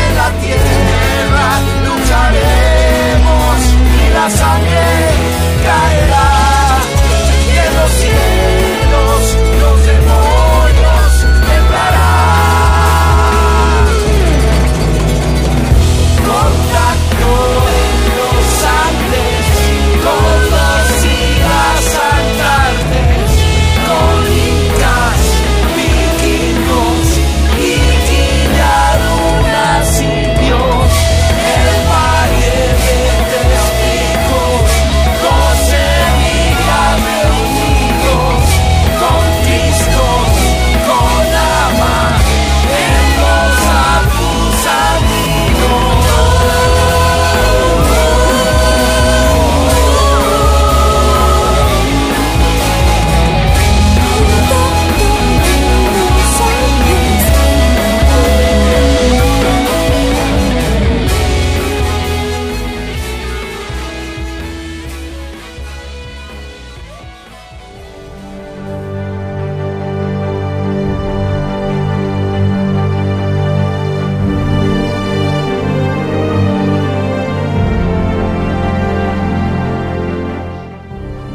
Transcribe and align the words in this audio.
En 0.00 0.10
la 0.16 0.28
tierra 0.42 1.48
lucharemos 1.84 3.56
y 4.00 4.12
la 4.12 4.26
sangre 4.30 5.13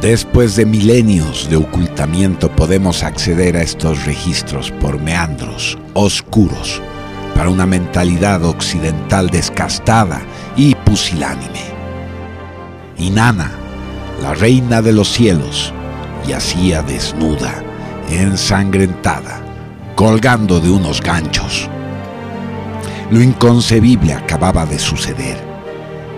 Después 0.10 0.56
de 0.56 0.66
milenios 0.66 1.48
de 1.52 1.56
ocultamiento 1.56 2.50
podemos 2.50 3.04
acceder 3.04 3.56
a 3.56 3.62
estos 3.62 4.06
registros 4.06 4.72
por 4.72 5.00
meandros 5.00 5.78
oscuros 5.94 6.82
para 7.36 7.52
una 7.52 7.68
mentalidad 7.68 8.44
occidental 8.44 9.30
descastada 9.30 10.20
y 10.58 10.74
pusilánime. 10.74 11.62
Inanna, 12.98 13.52
la 14.24 14.34
reina 14.34 14.82
de 14.82 14.94
los 14.94 15.10
cielos, 15.10 15.72
yacía 16.26 16.82
desnuda, 16.82 17.64
ensangrentada, 18.10 19.40
colgando 19.94 20.60
de 20.60 20.72
unos 20.72 21.02
ganchos. 21.04 21.70
Lo 23.12 23.22
inconcebible 23.22 24.14
acababa 24.14 24.66
de 24.66 24.80
suceder, 24.80 25.38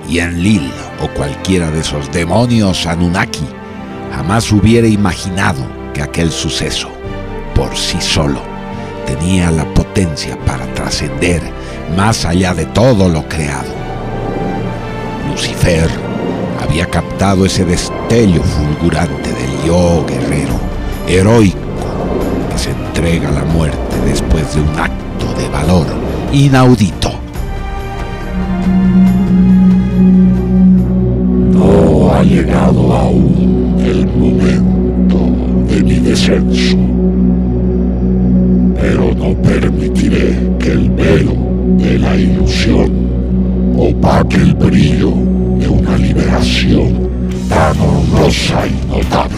y 0.08 0.20
Enlil 0.20 0.72
o 1.04 1.10
cualquiera 1.10 1.70
de 1.72 1.82
esos 1.82 2.10
demonios 2.14 2.88
Anunnaki 2.88 3.46
jamás 4.16 4.52
hubiera 4.52 4.88
imaginado 4.88 5.62
que 5.94 6.02
aquel 6.02 6.32
suceso, 6.32 6.90
por 7.56 7.76
sí 7.76 7.98
solo, 8.00 8.42
tenía 9.06 9.52
la 9.52 9.66
potencia 9.74 10.38
para 10.46 10.66
trascender 10.74 11.42
más 11.96 12.26
allá 12.26 12.54
de 12.54 12.66
todo 12.68 13.10
lo 13.10 13.28
creado. 13.28 13.74
Lucifer 15.30 15.90
había 16.62 16.86
captado 16.86 17.46
ese 17.46 17.66
destello 17.66 18.42
fulgurante 18.44 19.30
del 19.30 19.66
yo 19.66 20.06
guerrero, 20.06 20.60
heroico, 21.08 21.58
que 22.52 22.58
se 22.58 22.72
entrega 22.72 23.30
a 23.30 23.32
la 23.32 23.46
muerte 23.46 23.98
después 24.06 24.54
de 24.56 24.62
un 24.62 24.80
acto 24.80 25.34
de 25.38 25.50
valor 25.50 25.88
inaudito. 26.32 27.12
No 31.54 32.14
ha 32.14 32.24
llegado 32.24 32.94
aún 32.94 33.51
el 33.92 34.08
momento 34.08 35.20
de 35.68 35.84
mi 35.84 35.96
descenso, 36.00 36.78
pero 38.80 39.14
no 39.14 39.34
permitiré 39.42 40.40
que 40.60 40.72
el 40.72 40.90
velo 40.92 41.36
de 41.78 42.00
la 42.00 42.16
ilusión 42.16 42.90
opaque 43.78 44.38
el 44.38 44.54
brillo 44.56 45.12
de 45.60 45.68
una 45.68 45.98
liberación 45.98 47.10
tan 47.50 47.78
honrosa 47.82 48.66
y 48.66 48.88
notable. 48.88 49.36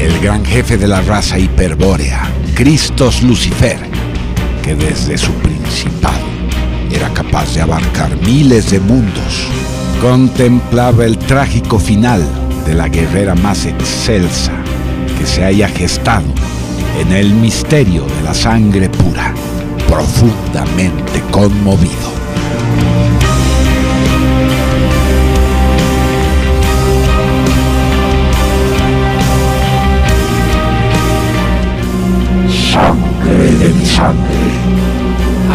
el 0.00 0.18
gran 0.18 0.44
jefe 0.44 0.76
de 0.76 0.88
la 0.88 1.00
raza 1.00 1.38
hiperbórea, 1.38 2.22
Cristos 2.54 3.22
Lucifer, 3.22 3.78
que 4.64 4.74
desde 4.74 5.16
su 5.16 5.30
principado 5.34 6.26
era 6.90 7.08
capaz 7.10 7.54
de 7.54 7.60
abarcar 7.60 8.10
miles 8.26 8.72
de 8.72 8.80
mundos, 8.80 9.48
contemplaba 10.02 11.04
el 11.04 11.16
trágico 11.16 11.78
final 11.78 12.20
de 12.66 12.74
la 12.74 12.88
guerrera 12.88 13.36
más 13.36 13.66
excelsa 13.66 14.50
que 15.16 15.24
se 15.24 15.44
haya 15.44 15.68
gestado 15.68 16.26
en 16.98 17.12
el 17.12 17.32
misterio 17.32 18.04
de 18.04 18.22
la 18.24 18.34
sangre 18.34 18.88
pura, 18.88 19.32
profundamente 19.88 21.22
conmovido. 21.30 22.10
Sangre 32.72 33.52
de 33.52 33.68
mi 33.68 33.86
sangre, 33.86 34.50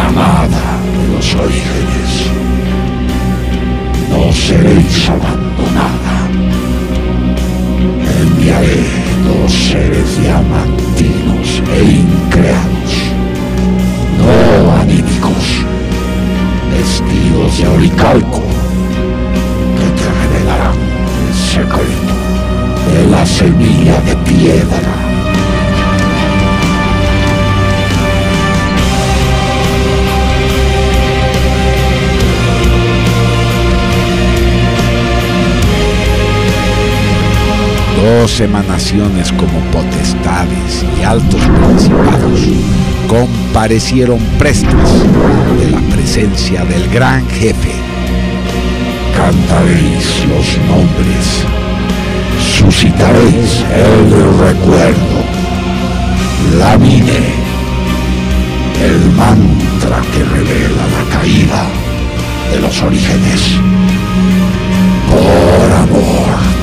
amada 0.08 0.78
de 0.90 1.16
los 1.16 1.34
orígenes, 1.34 2.47
no 4.28 4.34
seréis 4.34 5.08
abandonada. 5.08 6.28
Enviaré 8.20 8.84
dos 9.24 9.52
seres 9.52 10.20
diamantinos 10.20 11.62
e 11.74 11.82
increados, 12.04 12.92
no 14.18 14.72
anímicos, 14.80 15.64
vestidos 16.70 17.58
de 17.58 17.68
oricalco, 17.68 18.42
que 19.78 19.88
te 19.98 20.08
revelarán 20.20 20.76
el 21.26 21.34
secreto 21.34 22.14
de 22.92 23.10
la 23.10 23.24
semilla 23.24 23.98
de 24.02 24.14
Emanaciones 38.40 39.32
como 39.32 39.58
potestades 39.72 40.84
y 40.96 41.02
altos 41.02 41.40
principados 41.40 42.40
comparecieron 43.08 44.20
prestas 44.38 44.92
de 45.58 45.70
la 45.72 45.80
presencia 45.92 46.64
del 46.64 46.88
gran 46.88 47.28
jefe. 47.28 47.72
Cantaréis 49.16 50.24
los 50.28 50.56
nombres, 50.68 51.44
suscitaréis 52.56 53.64
el 53.74 54.38
recuerdo, 54.38 55.18
la 56.60 56.74
el 58.84 59.10
mantra 59.16 60.00
que 60.12 60.22
revela 60.22 60.86
la 60.86 61.18
caída 61.18 61.66
de 62.52 62.60
los 62.60 62.82
orígenes. 62.82 63.58
Por 65.10 65.72
amor. 65.72 66.57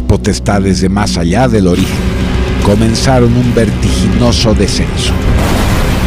Potestades 0.00 0.80
de 0.80 0.88
más 0.88 1.18
allá 1.18 1.48
del 1.48 1.66
origen 1.66 1.98
comenzaron 2.64 3.36
un 3.36 3.54
vertiginoso 3.54 4.54
descenso. 4.54 5.12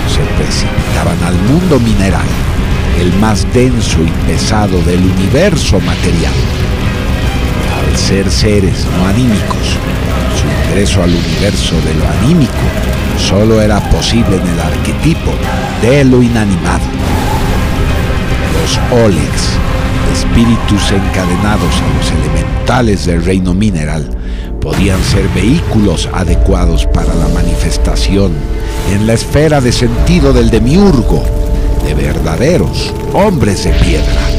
Se 0.08 0.22
precipitaban 0.42 1.22
al 1.24 1.36
mundo 1.44 1.80
mineral, 1.80 2.26
el 3.00 3.14
más 3.20 3.46
denso 3.54 4.00
y 4.02 4.28
pesado 4.28 4.82
del 4.84 5.02
universo 5.02 5.80
material. 5.82 6.34
Al 7.78 7.98
ser 7.98 8.32
seres 8.32 8.88
no 8.98 9.08
anímicos, 9.08 9.78
su 10.40 10.70
ingreso 10.70 11.04
al 11.04 11.12
universo 11.12 11.76
de 11.82 11.94
lo 11.94 12.08
anímico 12.22 12.54
solo 13.20 13.62
era 13.62 13.80
posible 13.90 14.38
en 14.38 14.48
el 14.48 14.60
arquetipo 14.60 15.32
de 15.82 16.06
lo 16.06 16.22
inanimado. 16.22 16.86
Los 18.54 18.80
Olex, 19.04 19.60
espíritus 20.16 20.92
encadenados 20.92 21.82
a 21.82 21.98
los 21.98 22.12
elementales 22.12 23.06
del 23.06 23.24
reino 23.24 23.54
mineral, 23.54 24.10
podían 24.62 25.02
ser 25.04 25.28
vehículos 25.30 26.10
adecuados 26.14 26.86
para 26.88 27.14
la 27.14 27.28
manifestación 27.30 28.32
en 28.94 29.08
la 29.08 29.14
esfera 29.14 29.60
de 29.60 29.74
sentido 29.74 30.32
del 30.32 30.50
demiurgo 30.50 31.24
de 31.86 31.94
verdaderos 31.94 32.94
hombres 33.14 33.66
de 33.66 33.72
piedra. 33.72 34.35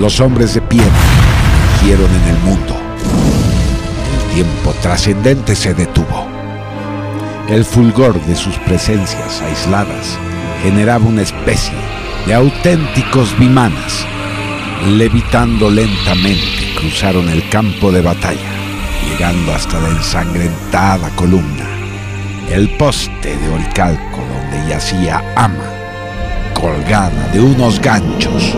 Los 0.00 0.18
hombres 0.18 0.54
de 0.54 0.62
piedra 0.62 0.90
surgieron 1.76 2.08
en 2.10 2.34
el 2.34 2.38
mundo. 2.38 2.74
El 4.14 4.34
tiempo 4.34 4.74
trascendente 4.80 5.54
se 5.54 5.74
detuvo. 5.74 6.26
El 7.50 7.66
fulgor 7.66 8.18
de 8.22 8.34
sus 8.34 8.56
presencias 8.60 9.42
aisladas 9.42 10.18
generaba 10.62 11.04
una 11.04 11.20
especie 11.20 11.74
de 12.24 12.32
auténticos 12.32 13.38
vimanas. 13.38 14.06
Levitando 14.88 15.70
lentamente 15.70 16.74
cruzaron 16.78 17.28
el 17.28 17.46
campo 17.50 17.92
de 17.92 18.00
batalla, 18.00 18.50
llegando 19.06 19.52
hasta 19.52 19.78
la 19.80 19.88
ensangrentada 19.90 21.10
columna, 21.10 21.68
el 22.48 22.70
poste 22.78 23.36
de 23.36 23.48
Olcalco 23.50 24.16
donde 24.16 24.66
yacía 24.66 25.22
Ama, 25.36 25.79
colgada 26.60 27.28
de 27.32 27.40
unos 27.40 27.80
ganchos, 27.80 28.54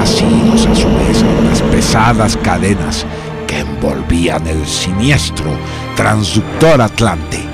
asidos 0.00 0.66
a 0.66 0.74
su 0.74 0.88
vez 0.96 1.22
a 1.22 1.40
unas 1.40 1.62
pesadas 1.62 2.36
cadenas 2.36 3.04
que 3.46 3.60
envolvían 3.60 4.46
el 4.46 4.64
siniestro 4.66 5.50
transductor 5.96 6.80
Atlante. 6.80 7.53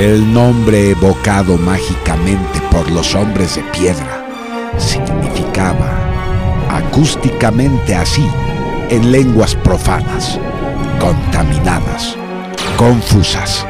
El 0.00 0.32
nombre 0.32 0.92
evocado 0.92 1.58
mágicamente 1.58 2.58
por 2.70 2.90
los 2.90 3.14
hombres 3.14 3.56
de 3.56 3.62
piedra 3.64 4.26
significaba 4.78 5.90
acústicamente 6.70 7.94
así 7.94 8.26
en 8.88 9.12
lenguas 9.12 9.54
profanas, 9.56 10.40
contaminadas, 10.98 12.16
confusas. 12.78 13.66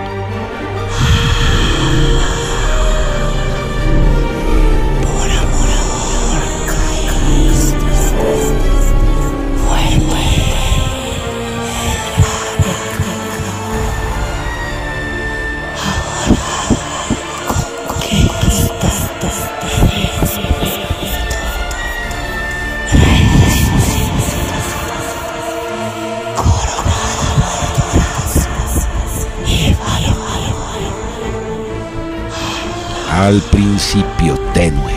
Al 33.20 33.38
principio 33.50 34.34
tenue, 34.54 34.94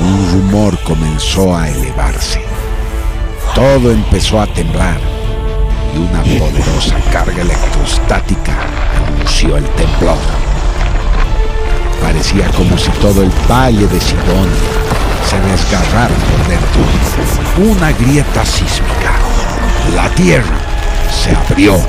un 0.00 0.30
rumor 0.30 0.78
comenzó 0.84 1.56
a 1.56 1.68
elevarse. 1.68 2.40
Todo 3.56 3.90
empezó 3.90 4.40
a 4.40 4.46
temblar 4.46 5.00
y 5.92 5.98
una 5.98 6.22
poderosa 6.22 6.94
carga 7.12 7.42
electrostática 7.42 8.52
anunció 9.04 9.56
el 9.56 9.64
temblor. 9.70 10.16
Parecía 12.00 12.46
como 12.52 12.78
si 12.78 12.88
todo 13.02 13.20
el 13.24 13.32
valle 13.50 13.88
de 13.88 14.00
Sidonia 14.00 14.70
se 15.28 15.40
desgarrara 15.40 16.14
por 16.14 16.46
dentro. 16.46 17.72
Una 17.72 17.90
grieta 17.90 18.46
sísmica. 18.46 19.16
La 19.96 20.08
tierra 20.10 20.56
se 21.10 21.34
abrió 21.34 21.80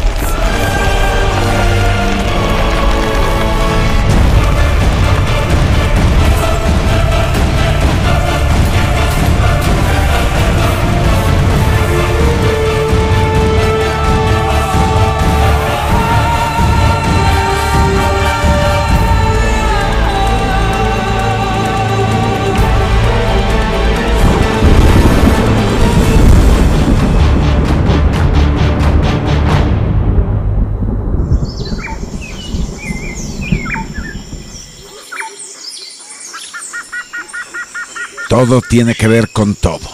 Todo 38.31 38.61
tiene 38.61 38.95
que 38.95 39.09
ver 39.09 39.27
con 39.27 39.55
todo. 39.55 39.89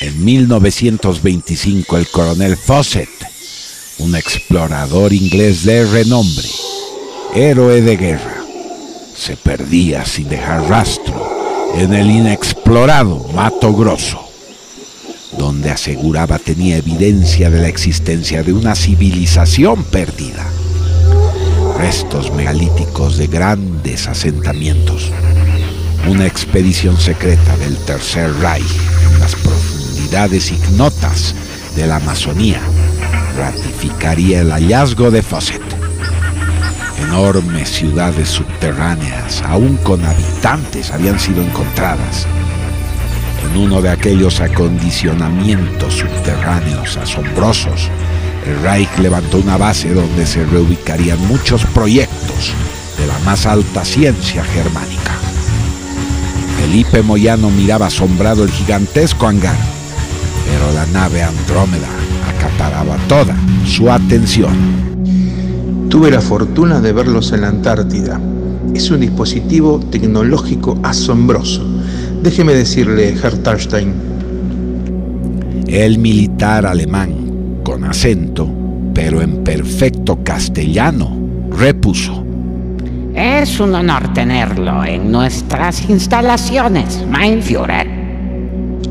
En 0.00 0.24
1925 0.24 1.96
el 1.96 2.06
coronel 2.06 2.56
Fawcett, 2.56 3.08
un 3.98 4.14
explorador 4.14 5.12
inglés 5.12 5.64
de 5.64 5.84
renombre, 5.84 6.48
héroe 7.34 7.82
de 7.82 7.96
guerra, 7.96 8.44
se 9.16 9.36
perdía 9.36 10.06
sin 10.06 10.28
dejar 10.28 10.68
rastro 10.68 11.74
en 11.74 11.92
el 11.92 12.08
inexplorado 12.08 13.26
Mato 13.34 13.74
Grosso, 13.74 14.20
donde 15.36 15.70
aseguraba 15.70 16.38
tenía 16.38 16.76
evidencia 16.76 17.50
de 17.50 17.62
la 17.62 17.68
existencia 17.68 18.44
de 18.44 18.52
una 18.52 18.76
civilización 18.76 19.82
perdida. 19.82 20.46
Restos 21.76 22.32
megalíticos 22.32 23.16
de 23.16 23.26
grandes 23.26 24.06
asentamientos 24.06 25.10
una 26.08 26.26
expedición 26.26 26.96
secreta 26.96 27.56
del 27.56 27.76
Tercer 27.78 28.32
Reich 28.40 28.80
en 29.04 29.18
las 29.20 29.34
profundidades 29.34 30.52
ignotas 30.52 31.34
de 31.74 31.86
la 31.86 31.96
Amazonía 31.96 32.60
ratificaría 33.36 34.40
el 34.40 34.50
hallazgo 34.50 35.10
de 35.10 35.22
Fawcett. 35.22 35.62
Enormes 37.08 37.68
ciudades 37.68 38.28
subterráneas, 38.28 39.42
aún 39.42 39.76
con 39.78 40.04
habitantes, 40.04 40.90
habían 40.90 41.18
sido 41.18 41.42
encontradas. 41.42 42.26
En 43.50 43.56
uno 43.58 43.82
de 43.82 43.90
aquellos 43.90 44.40
acondicionamientos 44.40 45.94
subterráneos 45.94 46.96
asombrosos, 46.96 47.90
el 48.46 48.62
Reich 48.62 48.98
levantó 48.98 49.38
una 49.38 49.56
base 49.56 49.92
donde 49.92 50.26
se 50.26 50.44
reubicarían 50.44 51.18
muchos 51.26 51.64
proyectos 51.66 52.52
de 52.96 53.06
la 53.06 53.18
más 53.20 53.46
alta 53.46 53.84
ciencia 53.84 54.44
germánica. 54.44 55.05
Felipe 56.66 57.00
Moyano 57.00 57.48
miraba 57.48 57.86
asombrado 57.86 58.42
el 58.42 58.50
gigantesco 58.50 59.28
hangar, 59.28 59.54
pero 60.46 60.72
la 60.74 60.84
nave 60.86 61.22
Andrómeda 61.22 61.86
acaparaba 62.28 62.96
toda 63.06 63.36
su 63.64 63.88
atención. 63.88 64.52
Tuve 65.88 66.10
la 66.10 66.20
fortuna 66.20 66.80
de 66.80 66.92
verlos 66.92 67.30
en 67.30 67.42
la 67.42 67.48
Antártida. 67.50 68.20
Es 68.74 68.90
un 68.90 68.98
dispositivo 68.98 69.78
tecnológico 69.92 70.76
asombroso. 70.82 71.64
Déjeme 72.24 72.52
decirle, 72.52 73.10
Herr 73.10 73.38
Tarstein. 73.38 73.94
El 75.68 75.98
militar 75.98 76.66
alemán, 76.66 77.60
con 77.62 77.84
acento, 77.84 78.50
pero 78.92 79.22
en 79.22 79.44
perfecto 79.44 80.18
castellano, 80.24 81.16
repuso. 81.48 82.25
Es 83.16 83.60
un 83.60 83.74
honor 83.74 84.12
tenerlo 84.12 84.84
en 84.84 85.10
nuestras 85.10 85.88
instalaciones, 85.88 87.02
mein 87.08 87.42
Führer. 87.42 87.88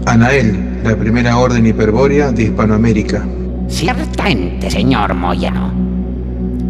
Anael, 0.08 0.82
la 0.84 0.96
primera 0.96 1.38
orden 1.38 1.64
hiperbórea 1.68 2.32
de 2.32 2.46
Hispanoamérica. 2.46 3.24
Ciertamente, 3.68 4.72
señor 4.72 5.14
Moyano. 5.14 5.72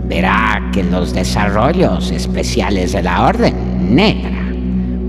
Verá 0.05 0.69
que 0.73 0.83
los 0.83 1.13
desarrollos 1.13 2.11
especiales 2.11 2.91
de 2.91 3.03
la 3.03 3.25
Orden 3.25 3.95
Negra 3.95 4.51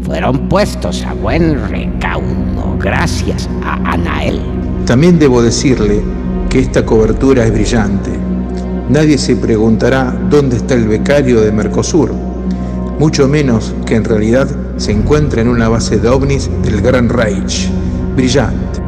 fueron 0.05 0.49
puestos 0.49 1.05
a 1.05 1.15
buen 1.15 1.69
recaudo 1.69 2.79
gracias 2.79 3.51
a 3.65 3.75
Anael. 3.93 4.41
También 4.87 5.19
debo 5.19 5.43
decirle 5.43 6.01
que 6.49 6.61
esta 6.61 6.87
cobertura 6.87 7.45
es 7.45 7.53
brillante. 7.53 8.13
Nadie 8.89 9.19
se 9.19 9.35
preguntará 9.35 10.17
dónde 10.31 10.59
está 10.59 10.75
el 10.75 10.87
becario 10.87 11.41
de 11.41 11.51
Mercosur, 11.51 12.15
mucho 12.99 13.29
menos 13.29 13.75
que 13.85 13.97
en 13.97 14.05
realidad 14.05 14.49
se 14.77 14.93
encuentra 14.93 15.43
en 15.43 15.49
una 15.49 15.69
base 15.69 15.99
de 15.99 16.09
ovnis 16.09 16.51
del 16.63 16.81
Gran 16.81 17.09
Reich. 17.09 17.71
Brillante. 18.15 18.81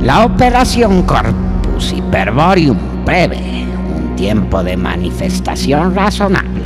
La 0.00 0.24
operación 0.24 1.02
Corpus 1.02 1.92
Hyperborium 1.92 2.78
prevé 3.04 3.66
un 3.96 4.14
tiempo 4.14 4.62
de 4.62 4.76
manifestación 4.76 5.94
razonable. 5.94 6.62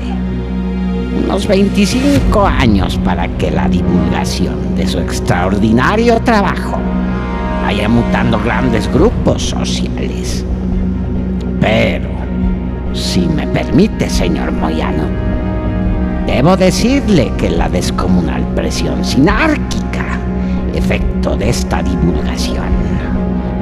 Unos 1.25 1.47
25 1.47 2.47
años 2.47 2.99
para 3.05 3.27
que 3.39 3.51
la 3.51 3.69
divulgación 3.69 4.77
de 4.77 4.87
su 4.87 4.99
extraordinario 4.99 6.21
trabajo 6.21 6.79
vaya 7.63 7.89
mutando 7.89 8.39
grandes 8.45 8.93
grupos 8.93 9.43
sociales. 9.43 10.45
Pero, 11.61 12.11
si 12.93 13.21
me 13.21 13.47
permite, 13.47 14.11
señor 14.11 14.53
Moyano, 14.53 15.30
debo 16.31 16.57
decirle 16.57 17.33
que 17.37 17.51
la 17.51 17.69
descomunal 17.69 18.47
presión 18.55 19.05
sinárquica, 19.05 20.19
efecto 20.75 21.37
de 21.37 21.51
esta 21.51 21.83
divulgación, 21.83 22.71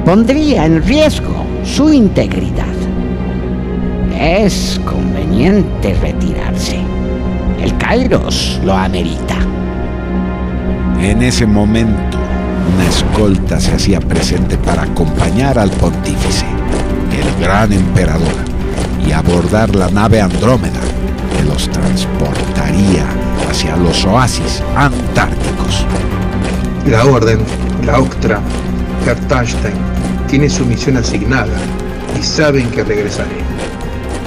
pondría 0.05 0.65
en 0.65 0.81
riesgo 0.83 1.45
su 1.63 1.91
integridad. 1.91 2.65
Es 4.17 4.79
conveniente 4.85 5.95
retirarse. 5.95 6.79
El 7.61 7.75
Kairos 7.77 8.61
lo 8.63 8.73
amerita. 8.73 9.35
En 11.01 11.23
ese 11.23 11.45
momento, 11.45 12.17
una 12.75 12.87
escolta 12.87 13.59
se 13.59 13.73
hacía 13.73 13.99
presente 13.99 14.57
para 14.57 14.83
acompañar 14.83 15.57
al 15.57 15.71
pontífice, 15.71 16.45
el 17.11 17.43
gran 17.43 17.73
emperador, 17.73 18.35
y 19.05 19.11
abordar 19.11 19.75
la 19.75 19.89
nave 19.89 20.21
Andrómeda, 20.21 20.79
que 21.39 21.45
los 21.45 21.69
transportaría 21.69 23.05
hacia 23.49 23.75
los 23.77 24.03
oasis 24.05 24.61
antárticos. 24.75 25.85
La 26.85 27.05
Orden, 27.05 27.39
la 27.85 27.99
Octra, 27.99 28.41
Kartanstein, 29.05 29.75
tiene 30.27 30.49
su 30.49 30.65
misión 30.65 30.97
asignada 30.97 31.57
y 32.19 32.23
saben 32.23 32.69
que 32.71 32.83
regresaré. 32.83 33.37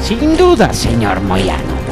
Sin 0.03 0.37
duda, 0.37 0.73
señor 0.73 1.21
Moyano. 1.21 1.83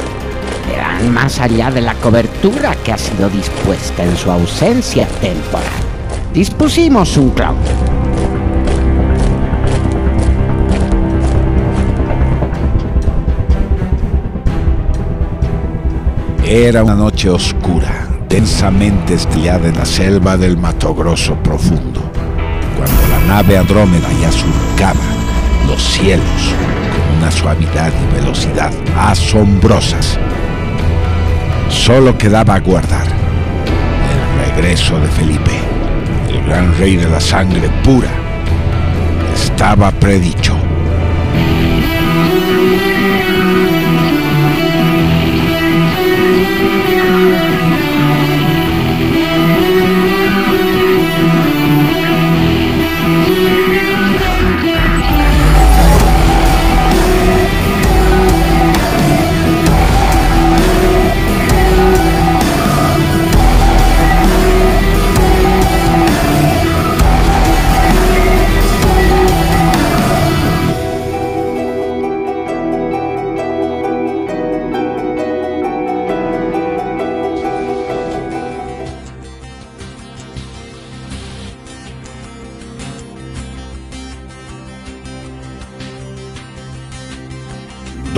Verán 0.68 1.12
más 1.12 1.38
allá 1.38 1.70
de 1.70 1.82
la 1.82 1.94
cobertura 1.94 2.74
que 2.76 2.92
ha 2.92 2.98
sido 2.98 3.28
dispuesta 3.28 4.02
en 4.04 4.16
su 4.16 4.30
ausencia 4.30 5.06
temporal. 5.20 5.68
Dispusimos 6.32 7.16
un 7.16 7.30
clown. 7.30 7.89
Era 16.52 16.82
una 16.82 16.96
noche 16.96 17.30
oscura, 17.30 18.08
densamente 18.28 19.14
estrellada 19.14 19.68
en 19.68 19.76
la 19.76 19.84
selva 19.84 20.36
del 20.36 20.56
Mato 20.56 20.92
Grosso 20.92 21.36
profundo, 21.36 22.02
cuando 22.76 23.08
la 23.08 23.20
nave 23.36 23.56
Andrómeda 23.56 24.08
ya 24.20 24.32
surcaba 24.32 24.98
los 25.68 25.80
cielos 25.80 26.52
con 26.92 27.18
una 27.18 27.30
suavidad 27.30 27.92
y 27.92 28.14
velocidad 28.16 28.72
asombrosas. 28.96 30.18
Solo 31.68 32.18
quedaba 32.18 32.56
aguardar 32.56 33.06
el 34.10 34.56
regreso 34.56 34.98
de 34.98 35.06
Felipe, 35.06 35.52
el 36.30 36.44
gran 36.46 36.76
rey 36.78 36.96
de 36.96 37.08
la 37.08 37.20
sangre 37.20 37.70
pura. 37.84 38.10
Estaba 39.32 39.92
predicho. 39.92 40.56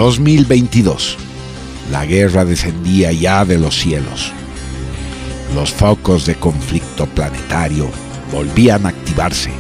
...2022... 0.03 1.17
La 1.93 2.05
guerra 2.07 2.45
descendía 2.45 3.13
ya 3.13 3.45
de 3.45 3.57
los 3.57 3.79
cielos. 3.79 4.33
Los 5.55 5.71
focos 5.71 6.27
de 6.27 6.35
conflicto 6.35 7.07
planetario 7.07 7.89
volvían 8.33 8.85
a 8.85 8.89
activarse, 8.89 9.53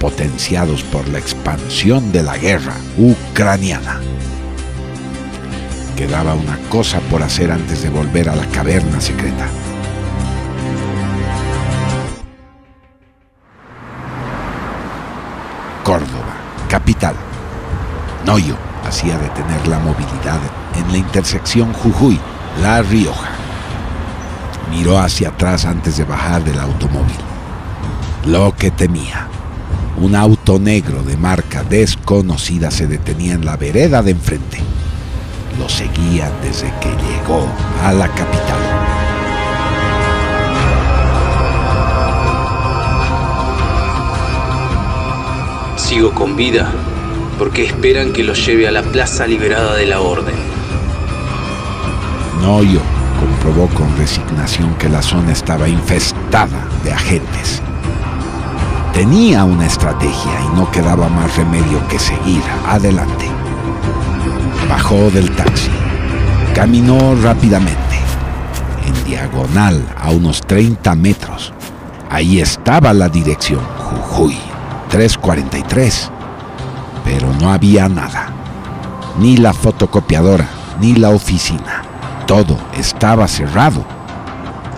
potenciados 0.00 0.82
por 0.84 1.06
la 1.08 1.18
expansión 1.18 2.10
de 2.10 2.22
la 2.22 2.38
guerra 2.38 2.74
ucraniana. 2.96 4.00
Quedaba 5.94 6.34
una 6.34 6.56
cosa 6.70 6.98
por 7.10 7.22
hacer 7.22 7.50
antes 7.50 7.82
de 7.82 7.90
volver 7.90 8.30
a 8.30 8.36
la 8.36 8.46
caverna 8.46 8.98
secreta. 8.98 9.46
Córdoba, 15.84 16.36
capital. 16.68 17.16
Noyo 18.24 18.71
hacía 18.92 19.16
detener 19.16 19.66
la 19.68 19.78
movilidad 19.78 20.38
en 20.76 20.92
la 20.92 20.98
intersección 20.98 21.72
Jujuy-La 21.72 22.82
Rioja. 22.82 23.30
Miró 24.70 24.98
hacia 24.98 25.30
atrás 25.30 25.64
antes 25.64 25.96
de 25.96 26.04
bajar 26.04 26.44
del 26.44 26.58
automóvil. 26.58 27.16
Lo 28.26 28.54
que 28.54 28.70
temía. 28.70 29.28
Un 29.96 30.14
auto 30.14 30.58
negro 30.58 31.02
de 31.04 31.16
marca 31.16 31.64
desconocida 31.64 32.70
se 32.70 32.86
detenía 32.86 33.32
en 33.32 33.46
la 33.46 33.56
vereda 33.56 34.02
de 34.02 34.10
enfrente. 34.10 34.58
Lo 35.58 35.70
seguía 35.70 36.30
desde 36.42 36.70
que 36.80 36.90
llegó 36.90 37.46
a 37.82 37.92
la 37.94 38.08
capital. 38.08 38.60
Sigo 45.76 46.14
con 46.14 46.36
vida 46.36 46.70
porque 47.42 47.64
esperan 47.64 48.12
que 48.12 48.22
lo 48.22 48.34
lleve 48.34 48.68
a 48.68 48.70
la 48.70 48.84
plaza 48.84 49.26
liberada 49.26 49.74
de 49.74 49.84
la 49.84 50.00
orden. 50.00 50.36
Noyo 52.40 52.80
comprobó 53.18 53.66
con 53.74 53.96
resignación 53.96 54.76
que 54.76 54.88
la 54.88 55.02
zona 55.02 55.32
estaba 55.32 55.66
infestada 55.66 56.68
de 56.84 56.92
agentes. 56.92 57.60
Tenía 58.94 59.42
una 59.42 59.66
estrategia 59.66 60.40
y 60.44 60.56
no 60.56 60.70
quedaba 60.70 61.08
más 61.08 61.36
remedio 61.36 61.84
que 61.88 61.98
seguir 61.98 62.44
adelante. 62.68 63.26
Bajó 64.68 65.10
del 65.10 65.28
taxi, 65.32 65.72
caminó 66.54 67.16
rápidamente, 67.24 67.96
en 68.86 69.04
diagonal 69.04 69.84
a 69.98 70.12
unos 70.12 70.42
30 70.42 70.94
metros. 70.94 71.52
Ahí 72.08 72.40
estaba 72.40 72.92
la 72.92 73.08
dirección, 73.08 73.64
Jujuy, 73.78 74.36
343 74.90 76.12
pero 77.04 77.32
no 77.34 77.52
había 77.52 77.88
nada. 77.88 78.28
Ni 79.18 79.36
la 79.36 79.52
fotocopiadora, 79.52 80.48
ni 80.80 80.94
la 80.94 81.10
oficina. 81.10 81.82
Todo 82.26 82.58
estaba 82.76 83.28
cerrado. 83.28 83.84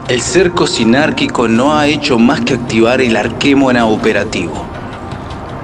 El 0.09 0.21
cerco 0.21 0.67
sinárquico 0.67 1.49
no 1.49 1.77
ha 1.77 1.87
hecho 1.87 2.19
más 2.19 2.41
que 2.41 2.55
activar 2.55 3.01
el 3.01 3.17
arquémona 3.17 3.87
operativo. 3.87 4.67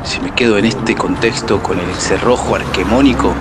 Si 0.05 0.19
me 0.21 0.33
quedo 0.33 0.57
en 0.57 0.65
este 0.65 0.95
contexto 0.95 1.63
con 1.63 1.79
el 1.79 1.95
cerrojo 1.95 2.55
arquemónico, 2.55 3.35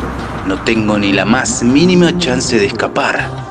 no 0.46 0.62
tengo 0.64 0.98
ni 0.98 1.14
la 1.14 1.26
más 1.26 1.64
mínima 1.64 2.18
chance 2.18 2.58
de 2.58 2.66
escapar. 2.66 3.49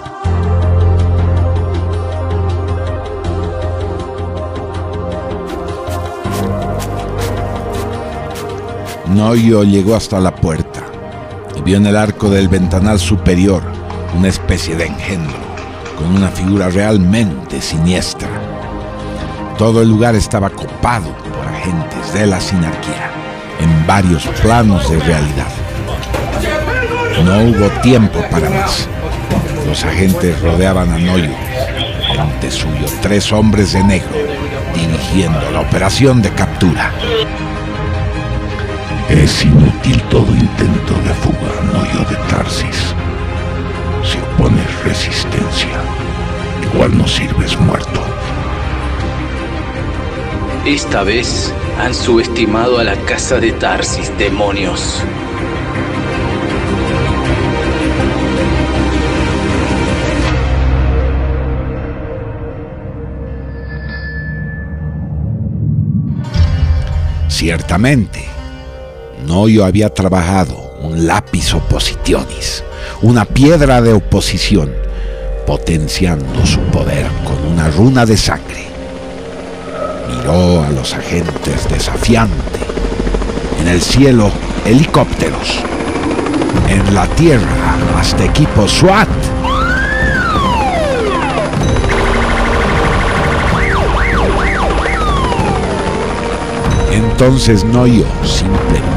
Noyo 9.18 9.64
llegó 9.64 9.96
hasta 9.96 10.20
la 10.20 10.32
puerta 10.32 10.80
y 11.56 11.60
vio 11.62 11.76
en 11.76 11.87
el 11.87 11.96
arco 11.96 12.30
del 12.30 12.46
ventanal 12.46 13.00
superior 13.00 13.64
una 14.16 14.28
especie 14.28 14.76
de 14.76 14.87
engendro 14.87 15.37
con 15.96 16.14
una 16.14 16.28
figura 16.28 16.68
realmente 16.68 17.60
siniestra. 17.60 18.28
Todo 19.58 19.82
el 19.82 19.88
lugar 19.88 20.14
estaba 20.14 20.50
copado 20.50 21.12
por 21.34 21.48
agentes 21.48 22.12
de 22.14 22.26
la 22.26 22.40
sinarquía 22.40 23.10
en 23.58 23.87
varios 23.88 24.25
planos 24.40 24.88
de 24.88 25.00
realidad. 25.00 25.48
No 27.25 27.38
hubo 27.40 27.68
tiempo 27.80 28.20
para 28.30 28.48
más. 28.48 28.88
Los 29.66 29.84
agentes 29.84 30.40
rodeaban 30.40 30.92
a 30.92 30.98
Noyo. 30.98 31.34
Ante 32.16 32.52
suyo, 32.52 32.87
tres 33.02 33.32
hombres 33.32 33.72
de 33.72 33.82
negro 33.82 34.16
dirigiendo 34.76 35.50
la 35.50 35.62
operación 35.62 36.22
de 36.22 36.30
captura. 36.30 36.92
Es 39.28 39.44
inútil 39.44 40.02
todo 40.04 40.35
intento 40.35 40.94
de 41.04 41.12
fuga, 41.12 41.52
Noyo 41.70 42.02
de 42.08 42.16
Tarsis. 42.30 42.94
Si 44.02 44.16
opones 44.18 44.85
resistencia, 44.85 45.82
igual 46.73 46.97
no 46.97 47.06
sirves 47.06 47.61
muerto. 47.61 48.02
Esta 50.64 51.02
vez 51.02 51.52
han 51.78 51.92
subestimado 51.94 52.78
a 52.78 52.85
la 52.85 52.97
casa 53.04 53.38
de 53.38 53.52
Tarsis, 53.52 54.11
demonios. 54.16 55.04
Ciertamente, 67.28 68.38
Noyo 69.28 69.66
había 69.66 69.92
trabajado 69.92 70.73
un 70.80 71.06
lápiz 71.06 71.52
opositionis, 71.52 72.64
una 73.02 73.26
piedra 73.26 73.82
de 73.82 73.92
oposición, 73.92 74.73
potenciando 75.47 76.47
su 76.47 76.61
poder 76.61 77.06
con 77.25 77.52
una 77.52 77.68
runa 77.68 78.06
de 78.06 78.16
sangre. 78.16 78.64
Miró 80.08 80.62
a 80.64 80.70
los 80.70 80.94
agentes 80.94 81.68
desafiante. 81.68 82.58
En 83.61 83.68
el 83.68 83.82
cielo, 83.82 84.30
helicópteros. 84.64 85.58
En 86.70 86.94
la 86.94 87.06
tierra, 87.08 87.76
hasta 87.99 88.25
equipos 88.25 88.73
SWAT. 88.73 89.08
Entonces 96.92 97.62
Noyo 97.64 98.07
simplemente 98.24 98.88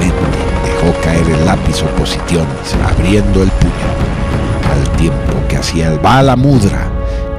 caer 1.03 1.27
el 1.29 1.45
lápiz 1.45 1.81
oposiciones, 1.83 2.75
abriendo 2.91 3.43
el 3.43 3.49
puño, 3.49 3.91
al 4.71 4.89
tiempo 4.97 5.33
que 5.47 5.57
hacía 5.57 5.91
el 5.91 5.99
bala 5.99 6.35
mudra, 6.35 6.89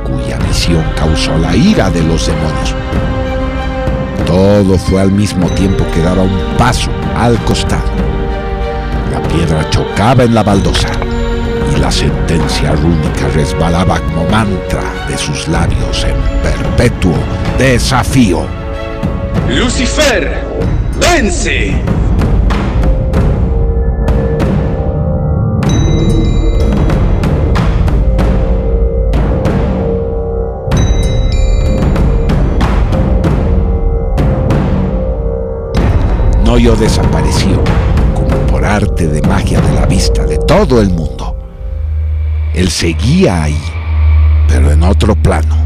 cuya 0.05 0.39
visión 0.39 0.85
causó 0.97 1.37
la 1.39 1.55
ira 1.55 1.91
de 1.91 2.03
los 2.03 2.27
demonios. 2.27 2.75
Todo 4.27 4.79
fue 4.79 5.01
al 5.01 5.13
mismo 5.13 5.49
tiempo 5.51 5.85
que 5.93 6.03
daba 6.03 6.23
un 6.23 6.57
paso 6.57 6.91
al 7.17 7.37
costado. 7.45 7.91
La 9.11 9.21
piedra 9.29 9.69
chocaba 9.71 10.25
en 10.25 10.35
la 10.35 10.43
baldosa 10.43 10.89
y 11.75 11.81
la 11.81 11.91
sentencia 11.91 12.73
rúnica 12.73 13.29
resbalaba 13.35 14.01
como 14.01 14.25
mantra 14.29 14.83
de 15.09 15.19
sus 15.19 15.49
labios 15.49 16.05
en 16.05 16.17
perpetuo 16.43 17.15
desafío. 17.59 18.47
Lucifer, 19.49 20.45
vence. 20.99 22.02
Desapareció, 36.63 37.63
como 38.15 38.47
por 38.47 38.65
arte 38.65 39.09
de 39.09 39.21
magia 39.23 39.61
de 39.61 39.75
la 39.75 39.85
vista 39.85 40.25
de 40.25 40.39
todo 40.39 40.81
el 40.81 40.91
mundo. 40.91 41.37
Él 42.55 42.71
seguía 42.71 43.43
ahí, 43.43 43.61
pero 44.47 44.71
en 44.71 44.85
otro 44.85 45.17
plano. 45.17 45.57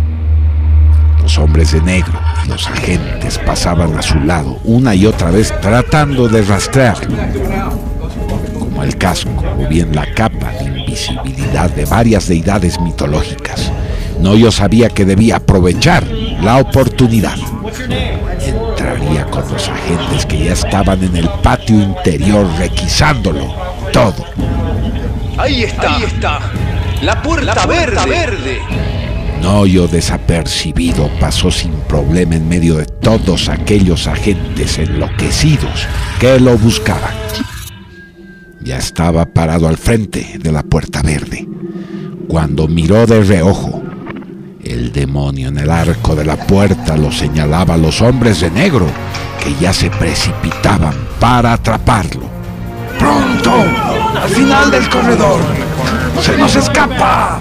Los 1.21 1.37
hombres 1.39 1.73
de 1.73 1.83
negro 1.83 2.19
y 2.45 2.49
los 2.49 2.67
agentes 2.67 3.39
pasaban 3.39 3.97
a 3.97 4.01
su 4.01 4.19
lado 4.21 4.59
una 4.65 4.95
y 4.95 5.05
otra 5.05 5.31
vez 5.31 5.53
tratando 5.61 6.29
de 6.29 6.43
rastrearlo, 6.43 7.15
como 8.59 8.83
el 8.83 8.97
casco 8.97 9.45
o 9.59 9.69
bien 9.69 9.95
la 9.95 10.13
capa 10.15 10.51
de 10.51 10.65
invisibilidad 10.65 11.71
de 11.71 11.85
varias 11.85 12.27
deidades 12.27 12.81
mitológicas. 12.81 13.71
Noyo 14.19 14.51
sabía 14.51 14.89
que 14.89 15.05
debía 15.05 15.37
aprovechar 15.37 16.05
la 16.41 16.57
oportunidad. 16.57 17.37
Entraría 18.87 19.27
con 19.27 19.43
los 19.53 19.69
agentes 19.69 20.25
que 20.27 20.45
ya 20.45 20.53
estaban 20.53 21.03
en 21.03 21.17
el 21.17 21.29
patio 21.43 21.75
interior 21.83 22.47
requisándolo 22.57 23.53
todo. 23.93 24.25
Ahí 25.37 25.65
está, 25.65 25.97
ahí 25.97 26.05
está. 26.05 26.39
La 27.03 27.21
puerta, 27.21 27.67
verde. 27.67 28.07
verde. 28.09 28.61
Noyo 29.43 29.89
desapercibido 29.89 31.11
pasó 31.19 31.51
sin 31.51 31.73
problema 31.73 32.37
en 32.37 32.49
medio 32.49 32.77
de 32.77 32.87
todos 32.87 33.49
aquellos 33.49 34.07
agentes 34.07 34.79
enloquecidos 34.79 35.89
que 36.21 36.39
lo 36.39 36.57
buscaban. 36.57 37.15
Ya 38.61 38.79
estaba 38.79 39.27
parado 39.27 39.67
al 39.67 39.79
frente 39.79 40.39
de 40.39 40.53
la 40.53 40.63
puerta 40.63 41.03
verde, 41.03 41.47
cuando 42.29 42.69
miró 42.69 43.05
de 43.05 43.25
reojo. 43.25 43.83
El 44.67 44.91
demonio 44.93 45.47
en 45.47 45.59
el 45.59 45.71
arco 45.71 46.17
de 46.17 46.25
la 46.25 46.35
puerta 46.35 46.97
lo 46.97 47.13
señalaba 47.13 47.75
a 47.75 47.77
los 47.77 48.03
hombres 48.03 48.41
de 48.41 48.51
negro 48.51 48.89
que 49.41 49.55
ya 49.61 49.73
se 49.73 49.91
precipitaban 49.91 50.93
para 51.21 51.53
atraparlo. 51.53 52.29
¡Pronto! 52.99 53.53
¡Al 54.21 54.29
final 54.29 54.69
del 54.73 54.89
corredor! 54.89 55.41
¡Se 56.21 56.37
nos 56.37 56.57
escapa! 56.57 57.39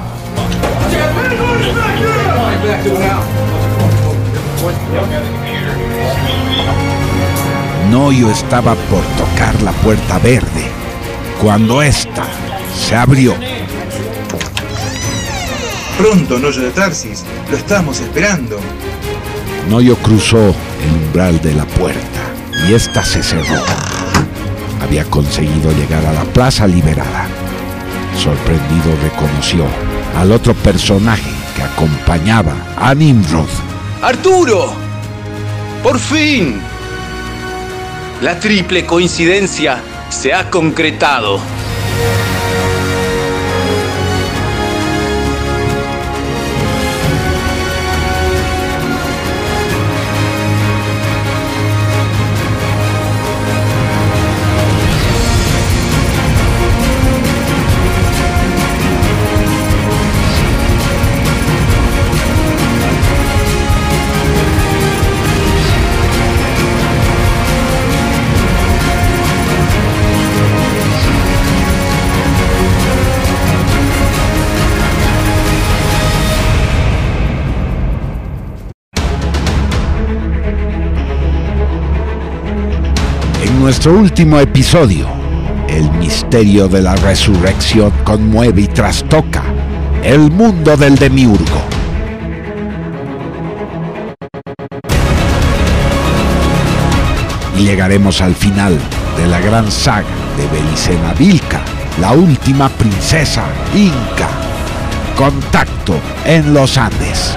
Noyo 7.89 8.29
estaba 8.29 8.75
por 8.75 9.01
tocar 9.17 9.59
la 9.63 9.71
puerta 9.71 10.19
verde 10.19 10.69
cuando 11.41 11.81
ésta 11.81 12.23
se 12.77 12.95
abrió. 12.95 13.33
Pronto, 15.97 16.38
Noyo 16.39 16.62
de 16.62 16.71
Tarsis, 16.71 17.23
lo 17.49 17.55
estamos 17.55 18.01
esperando. 18.01 18.60
Noyo 19.69 19.95
cruzó 19.97 20.53
el 20.84 21.05
umbral 21.05 21.41
de 21.41 21.53
la 21.53 21.65
puerta 21.65 22.19
y 22.67 22.73
ésta 22.73 23.01
se 23.03 23.23
cerró. 23.23 23.63
Había 24.84 25.05
conseguido 25.05 25.71
llegar 25.71 26.05
a 26.05 26.12
la 26.12 26.25
plaza 26.25 26.67
liberada. 26.67 27.27
Sorprendido 28.17 28.93
reconoció 29.03 29.65
al 30.17 30.34
otro 30.34 30.53
personaje 30.53 31.31
que 31.55 31.63
acompañaba 31.63 32.53
a 32.77 32.93
Nimrod. 32.93 33.47
¡Arturo! 34.01 34.73
¡Por 35.81 35.97
fin! 35.97 36.60
La 38.21 38.38
triple 38.39 38.86
coincidencia 38.86 39.81
se 40.10 40.34
ha 40.34 40.49
concretado. 40.49 41.39
Nuestro 83.75 83.99
último 83.99 84.39
episodio, 84.39 85.05
el 85.67 85.91
misterio 85.91 86.69
de 86.69 86.81
la 86.81 86.95
resurrección 86.95 87.91
conmueve 88.05 88.61
y 88.61 88.67
trastoca 88.67 89.43
el 90.01 90.31
mundo 90.31 90.77
del 90.77 90.95
demiurgo. 90.95 91.61
Y 97.59 97.65
llegaremos 97.65 98.21
al 98.21 98.33
final 98.33 98.79
de 99.17 99.27
la 99.27 99.41
gran 99.41 99.69
saga 99.69 100.07
de 100.38 100.47
Belicena 100.57 101.13
Vilca, 101.13 101.59
la 101.99 102.13
última 102.13 102.69
princesa 102.69 103.43
inca. 103.75 104.29
Contacto 105.17 105.99
en 106.23 106.53
los 106.53 106.77
Andes. 106.77 107.35